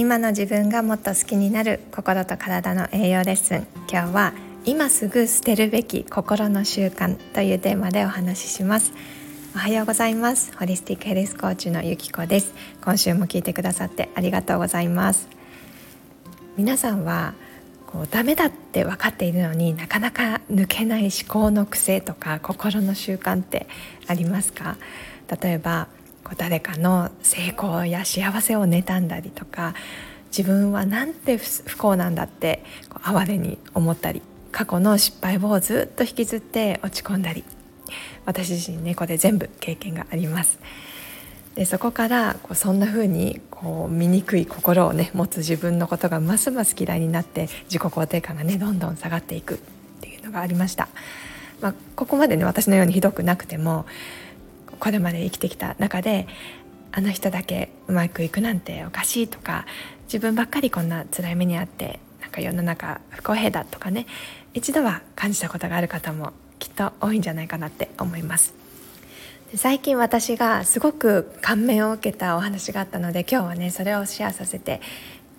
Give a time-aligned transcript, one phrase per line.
[0.00, 3.66] 今の自分がもっと好きになる心と体の栄養レッスン。
[3.86, 4.32] 今日は
[4.64, 8.94] 今すぐ捨てるべき心の習慣というテーマでお話しします。
[9.54, 10.56] おはようございます。
[10.56, 12.54] ホリスティックヘルスコーチのゆきこです。
[12.82, 15.28] 今週も聞いてくださってありがとうございます。
[16.56, 17.34] 皆さんは
[17.86, 23.66] こうダメだって分かっているのになかなか抜けない思考の癖とか心の習慣って
[24.06, 24.78] ありますか？
[25.42, 25.88] 例えば
[26.24, 29.74] こう誰かの成功や幸せを妬んだりとか
[30.36, 37.44] 自分はなんて不幸なんだってこう哀れに思ったり過去の失敗をずっと引きずって落ち込んだり
[38.24, 40.58] 私自身猫、ね、で全部経験があります。
[41.54, 49.58] でそこからこうそんな風にこう醜い心をね持つ自分のことがますます嫌いになって自己肯定感がねどんどん下がっていくっ
[50.00, 50.88] ていうのがありました、
[51.60, 53.84] まあ、ここまでね私のようにひどくなくても
[54.80, 56.26] これまで生きてきた中で
[56.92, 59.66] あの人だけうまくいくなんておかしいとか
[60.04, 64.06] 自分ばっかりこんな辛い目にあってなんか世の中不公平だとかね
[64.54, 68.54] 一度は感じたことがある方もきっと多いんじゃないかなって思います。
[69.52, 74.80] で最近私がすごく感銘を受けたお話があったので今日はねそれをシェアさせて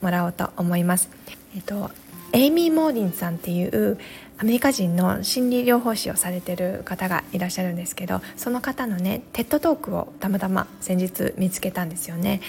[0.00, 1.10] もらおうと思います。
[1.54, 1.90] えっと
[2.32, 3.98] エイミー・モーリンさんっていう
[4.40, 12.40] アメリカ人の心理療法士をされてる方がいらっしゃるんですけどその方のね TED トークをたまたま先日見つけたんですよね。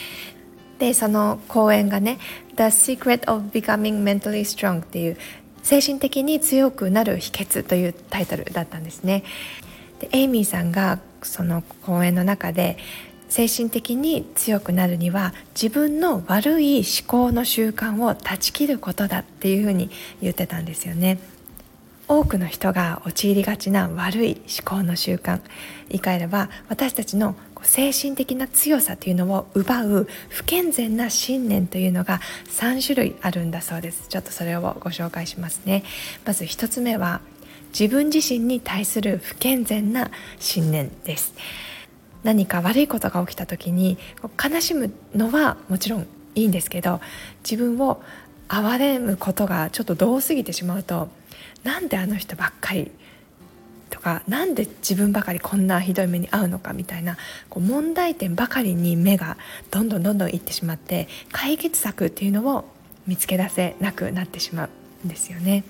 [0.79, 2.17] でその講演がね
[2.55, 5.17] 「The Secret of Becoming Mentally Strong」っていう
[5.63, 9.23] 精神的に強くなる秘訣というタイトルだったんですね。
[9.99, 12.77] でエイミーさんがその講演の中で
[13.27, 19.89] 精神的に強くなるには自分の悪い思考の習慣を断ち切ることだっていうふうに
[20.21, 21.19] 言ってたんですよね。
[22.11, 25.39] 多くの人が陥りがちな悪い思考の習慣。
[25.87, 34.09] 言い換えれば私たちの精神的な強さというのを奪う不健全な信念というのが3種類あるんだそうです。
[34.09, 35.83] ちょっとそれをご紹介しますね。
[36.25, 37.21] まず1つ目は
[37.71, 41.33] 自分自身に対する不健全な信念です。
[42.23, 46.99] 何か悪いことが起きた時に悲しむのはもちろんいいんですけど
[47.49, 48.03] 自分を
[48.49, 51.07] 憐れむことがちょっと遠すぎてしまうと
[51.63, 52.91] なんであの人ばっかり
[53.89, 57.17] とかなんで自分ばかりこんなひどい目に遭うのかみたいな
[57.49, 59.37] こう問題点ばかりに目が
[59.69, 62.65] どんどんどんどんいってしまって解決策っていうのを
[63.05, 64.65] 見つけ出せなくなってしま
[65.03, 65.63] うんですよね。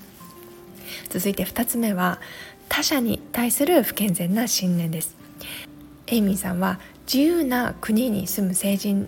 [1.09, 2.19] 続いて2つ目は
[2.69, 5.15] 他者に対する不健全な信念です
[6.07, 9.07] エイミーさんは自由な国に住む成人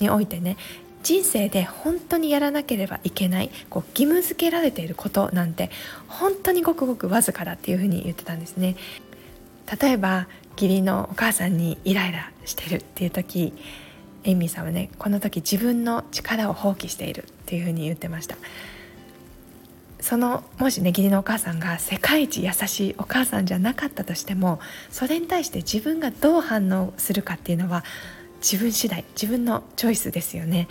[0.00, 0.56] においてね
[1.04, 5.70] 人生で本当にやらなければいけないこう義務付けられていることなんて
[6.08, 8.74] 本当にごくごくわずかだっていうふうに言ってたんですね。
[9.80, 10.26] 例えば
[10.56, 13.52] 義理のお母さんにイライラしてるっていう時
[14.24, 18.36] エイミーさんはねこの時自分の力を放棄しているっていうふうに言ってました。
[20.00, 24.60] そのもしね義理のお母さんが世界一優しいお母さんじゃなかったとしても
[24.90, 27.84] それに対して自分がどう反応するかっていうのは
[28.44, 30.68] 自分次第自分のチョイスですよね。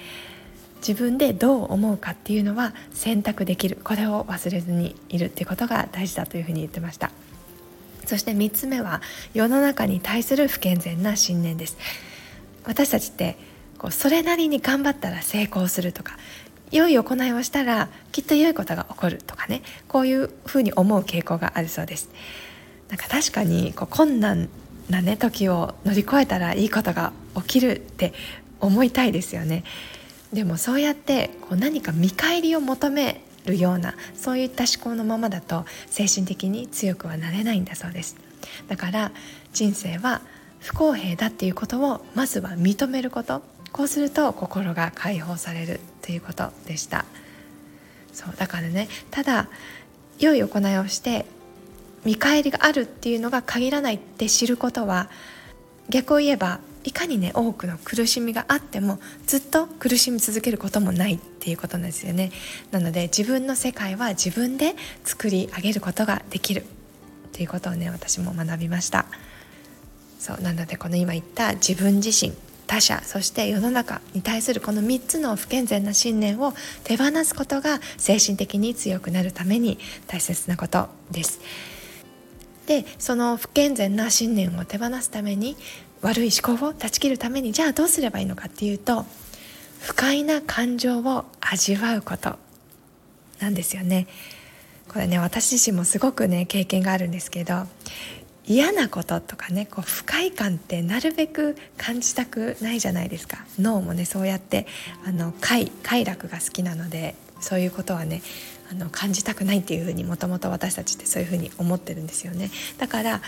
[0.88, 3.80] 自分でどう思うかっていうのは選択できる。
[3.84, 7.10] これを忘れずにいるっていうことが大事だというふうに言ってました。
[8.06, 9.02] そして3つ目は
[9.34, 11.78] 世の中に対する不健全な信念です。
[12.64, 13.38] 私たちって
[13.80, 16.18] こうそれなりに頑張ったら成功するとか
[16.70, 19.64] 良い行いをしたらきっと良いことが起こるとかね。
[19.88, 22.10] こういうふうに思う傾向があるそうです。
[22.90, 24.48] なんか確かにこう困難
[24.90, 28.14] なね時を乗り越えたらいいことが起きるって
[28.60, 29.64] 思いたいですよね。
[30.32, 38.16] でもそうやってこう何か見返りを求めるようなそういった思考のままだと精神的に強くはなれないんだそうです。
[38.68, 39.12] だから
[39.54, 40.22] 人生は
[40.60, 43.42] 不公平だっていうことをまずは認めること。
[43.72, 47.06] こうすると心が解放されるということでした。
[48.14, 49.50] そうだからねただ
[50.20, 51.26] 良い行いをして
[52.06, 55.10] 見返りがあるっていうのが限らないって知ることは
[55.90, 62.32] 逆を言えばいかにね多くの苦しみがあってもずっと苦しみ続けることもないっていうことなんですよね
[62.72, 66.66] なので自分の世界は自分で作り上げることができるっ
[67.32, 69.06] ていうことをね私も学びました
[70.20, 72.34] そうなのでこの今言った自分自身
[72.68, 76.54] 他者そして世の中に対するこの3つの不健全な信念を
[76.84, 79.78] 手放すことが精神的に強くなるために
[80.08, 81.42] 大切なことです。
[82.68, 85.58] でその不健全な信念を手放すために
[86.02, 89.06] 悪い思考を断ち切るためにじゃあどうすればいいのかっていうと
[89.80, 92.38] 不快な感情を味わうこと。
[93.40, 94.08] なんですよね。
[94.88, 97.66] これね私自身もすごくね経験があるんですけど
[98.46, 103.46] 嫌なこととかねこう不快感ってなるべく感じたくないじゃないですか。
[103.60, 104.68] 脳もねそうやって
[105.06, 107.16] あの快快楽が好きなので。
[107.44, 108.22] そういうことはね
[108.72, 112.50] あの感じたくないっていうふうにもともと私たちってそういうふうに思ってるんですよね。
[112.78, 113.22] だから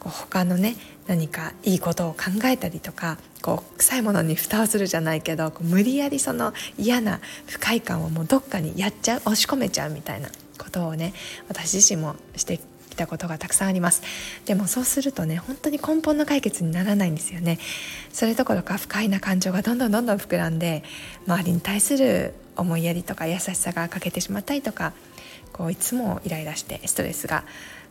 [0.00, 0.76] こう他のね
[1.06, 10.28] 何かいいことを考えたりとかこう臭いものに蓋をするじゃないけどこう無理やりその嫌な不快感をもうどっかにやっちゃう押し込めちゃうみたいな
[10.58, 11.14] ことをね
[11.48, 12.60] 私自身もして
[12.92, 14.02] きたことがたくさんあります。
[14.44, 17.58] でもそうするとね本当に根本の解決にならないんですよね。
[18.12, 20.84] それどころか不快な感情がどんどんどんどん膨らんで
[21.26, 24.92] 周りに対する思いやりとか優しさが欠けてしまったりとか
[25.52, 27.44] こういつもイライラしてストレスが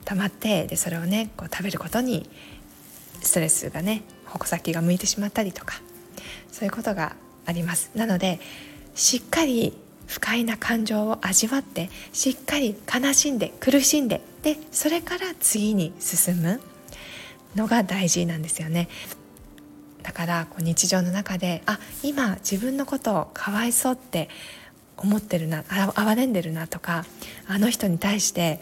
[0.06, 2.30] 溜まってでそれをねこう食べることに
[3.22, 5.82] ストレスがね矛先が向いてしまったりとか
[6.52, 7.16] そういうことが
[7.46, 7.92] あります。
[7.96, 8.40] なので
[8.96, 9.78] しっかり
[10.08, 16.62] 不快な感情を味わってしっかり悲しんで苦しんででそれから次に進む。
[17.56, 18.88] のが大事なんですよね。
[20.04, 24.30] だからこう日常の中であ今自分のことをかわいそうって
[24.98, 25.64] 思ってるな
[25.96, 27.06] 哀れんでるなとか
[27.48, 28.60] あの人に対して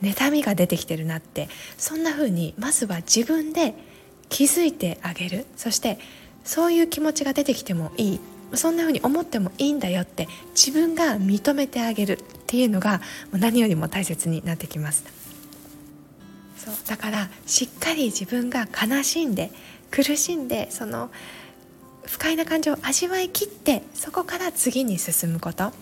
[0.00, 3.74] 妬みが出てきてるなってそんな風にまずは自分で
[4.28, 5.46] 気づいてあげる。
[5.56, 5.98] そして
[6.44, 8.20] そういう気持ちが出てきてもいい。
[8.54, 13.00] そんな風に思ってもいいんだよって自分が認めてあげるっていうのが
[13.32, 15.04] 何よりも大切になってきます。
[16.56, 19.50] そうだからしっかり自分が悲しんで
[19.90, 21.10] 苦しんでその
[22.04, 25.72] 不快な感情を味わいきってそこから次に進むこと。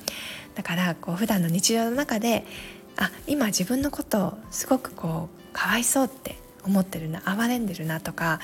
[0.55, 2.45] だからこう普段の日常の中で
[2.97, 8.41] あ今自分のことをすごくこうかわいそうって思ってるな哀れんでるなとか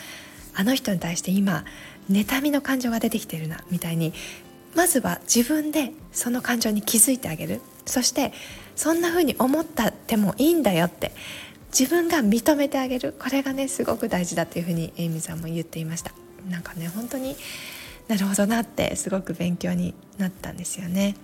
[0.55, 1.64] あの人に対して今
[2.11, 4.12] 妬みの感情が出てきてるなみたいに
[4.75, 8.32] まずは自分でその感情に気づいてあげるそして
[8.76, 11.12] そんな風に思ったってもいいんだよって
[11.76, 16.12] 自分が認めてあげるこれがねすごく大事だというふうにエイミさんも言っていました
[16.49, 17.37] なんかね本当に
[18.08, 21.14] なるほどなってすごく勉強になったんですよね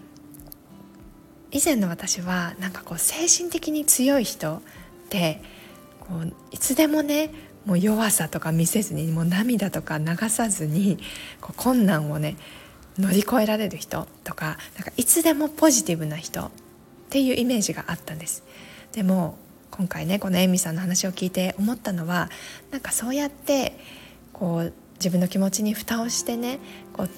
[1.51, 4.61] 以前の私はなんかこう精神的に強い人っ
[5.09, 5.41] て
[6.01, 7.31] こういつでもね
[7.67, 10.99] もう弱さとか見せずにもう涙とか流さずに
[11.41, 12.37] こう困難をね
[12.97, 16.51] 乗り越えられる人とかなんかいつでもポジティブな人っ
[17.11, 18.43] ていうイメージがあったんです。
[18.93, 19.37] でも
[19.71, 22.31] 今回ねこのエミさんの話を聞いて思ったのは
[22.71, 23.79] なんかそうやって
[24.33, 26.61] こう自分の気持ちに蓋をしてね
[26.95, 27.11] こう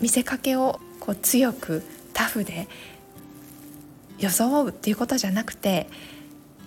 [0.00, 1.82] 見せかけをこう強く
[2.12, 2.68] タフで
[4.18, 5.88] 装うっていうことじゃなくて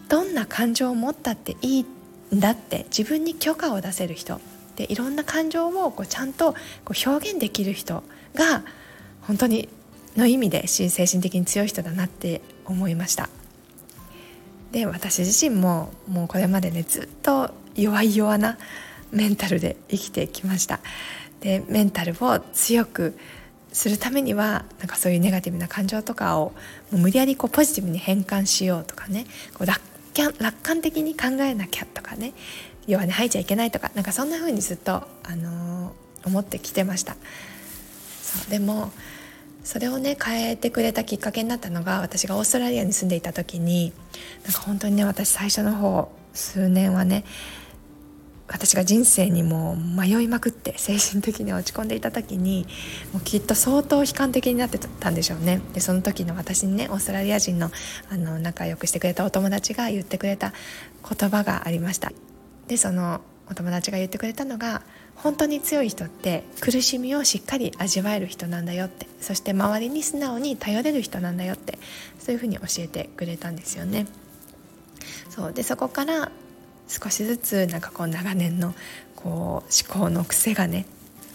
[0.07, 2.00] どんな感情を持ったっていいん
[2.33, 4.39] だって自分に許可を出せる人。
[4.75, 6.53] でいろんな感情をこうちゃんと
[6.85, 8.63] こう表現できる人が
[9.21, 9.67] 本当に
[10.15, 13.29] の意味で精神的に強い人だなって思いました。
[14.71, 18.57] で私自身ももうこれまでねずっと弱い弱な
[19.11, 20.79] メンタルで生きてきました。
[21.41, 23.17] でメンタルを強く
[23.73, 26.53] するためにはなんかそういうネガティブな感情とかを
[26.91, 29.81] もう無理やりこうポジティブに変換しようとかねこう楽
[30.15, 32.33] 楽観的に考えなきゃとかね。
[32.87, 33.91] 弱音吐いちゃいけないとか。
[33.95, 37.15] なんかそんな風にずっと、あのー、思ってきてました。
[38.21, 38.91] そうでも
[39.63, 43.93] それをね変えてくれたきっかけになったのが私がオーストラリアに住んでいた時に
[44.43, 47.25] なんか本当にね私最初の方数年はね
[48.51, 52.67] 私が人生にも迷いまくって精神的に落ち込んでいた時に
[53.13, 55.61] もうきっと相当悲観的になってたんでしょうね。
[55.73, 57.71] でその時の私にねオーストラリア人の
[58.09, 60.53] あの仲良くしてくれたお友達が言ってくれた
[61.17, 62.11] 言葉がありました。
[62.67, 64.81] でそのお友達が言ってくれたのが
[65.15, 69.07] 本当に強い人って苦しみをしっかり味わえる人なんだよって。
[69.19, 71.77] そして周りに素直に頼れる人なんだよって
[72.19, 74.07] そういうふうに教えてくれたんですよね。
[75.29, 75.53] そう。
[75.53, 76.31] でそこから
[76.91, 78.73] 少しずつなんかこう長年の
[79.15, 80.85] こう思考の癖がね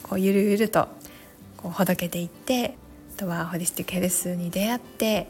[0.03, 0.89] こうゆるゆると
[1.57, 2.77] こうほどけていって
[3.17, 5.29] あとはホリスティックヘルスに出会って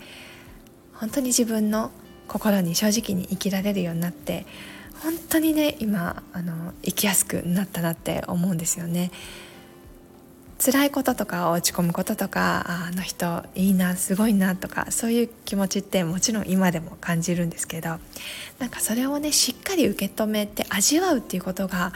[0.94, 1.92] 本当に自分の
[2.26, 4.46] 心に正直に生きられるようになって
[5.00, 9.12] 本当にね今あの生きやすくなったなって思うんですよね。
[10.58, 17.98] 辛いこととか落ち込むこととかあの人いいなすごいなとかそういう気持ちってもちろん今でも感じるんですけど
[18.58, 21.92] なんかそれをねしっかり受け止めて味わうっていうことが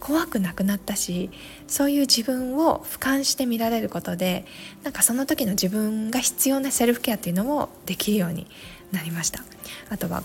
[0.00, 1.30] 怖くなくなったし
[1.68, 4.44] そういう自分を俯瞰して見られることで
[4.82, 8.46] なんかその時の自分が必要なセルフケアっていうのもできるように
[8.92, 9.44] なりました。
[9.88, 10.24] あとは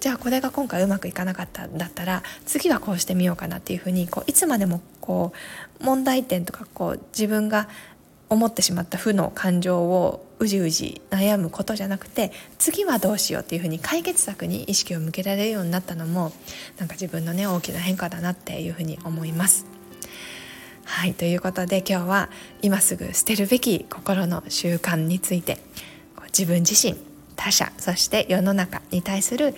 [0.00, 5.32] じゃあこれが今回うまくいかなかったんだったら次はこうしてみようかなっていうふうにこういつまでもこ
[5.80, 7.68] う問題点とかこう自分が
[8.28, 16.32] 思ってしまった負の感情をうじうじ悩むことじゃなくて次はどうしようっていうふうに解決策に意識を向けられるようになったのも
[16.78, 19.66] なんか自分のね大きな変化だなっていうふうに思います。
[20.84, 22.30] はいということで今日は
[22.62, 25.58] 今すぐ捨てるべき心の習慣について
[26.26, 26.96] 自分自身
[27.34, 29.54] 他者そして世の中に対する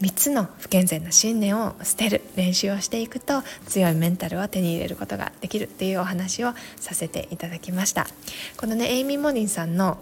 [0.00, 8.06] 3つの不健全な信念を捨てる練習をしていくと強いメンタルを手に入れることができるっていうお話をさせていただきました。
[8.56, 9.98] このねエイミー・モリンさんの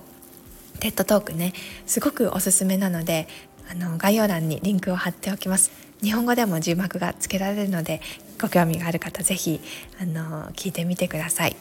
[0.78, 1.52] TED トークね
[1.86, 3.26] すごくおすすめなので
[3.70, 5.72] あの概要欄にリンクを貼っておきます。
[6.00, 8.00] 日本語でも字幕がつけられるので
[8.40, 9.60] ご興味がある方是非
[10.00, 11.56] あの聞いてみてください。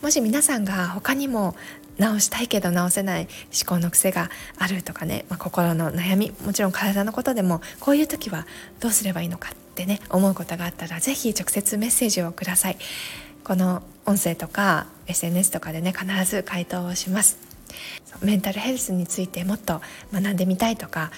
[0.00, 1.54] もし皆さんが他にも
[1.98, 8.46] 直したいけど直せない思考の癖があるとかね、まあ、心の悩みもちろん体のことでもこういう時は
[8.80, 12.78] どうすればいいのかってね思うことがあったら是非直接メッセージをください。
[13.44, 17.38] この音声とか SNS とかでね必ず回答をします。
[18.22, 19.82] メンタルヘルスについてもっと
[20.12, 21.10] 学んでみたいとか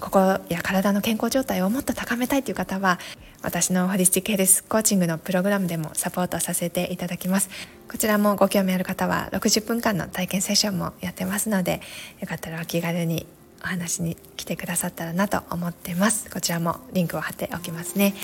[0.00, 2.98] 心や体の健康状態をもっと高めたいという方は
[3.42, 7.48] 私のホリスティックヘルスコーチングのプログラムでもサポートさせていただきます。
[7.90, 11.80] こちらもご興味ある方は60分間の体験セッションもやってますので
[12.20, 13.26] よかったらお気軽に
[13.62, 16.30] お話に来てくださったらなと思ってます。
[16.30, 18.14] こちらもリンクを貼っておきますね。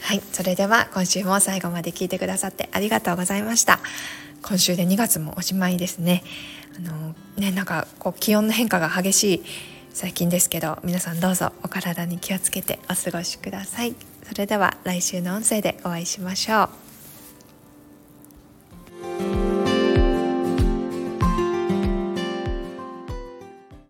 [0.00, 3.80] はいそれでは今週も最後まで聞いてくださってありがとうございました。
[4.42, 6.22] 今週で2月もおしまいですね。
[6.76, 9.44] あのねなんかこう気温の変化が激しい
[9.92, 14.13] 最近ですけど皆さんどうぞお体に気をつけてお過ごしください。
[14.24, 16.83] それでは来週の音声でお会いしましょう。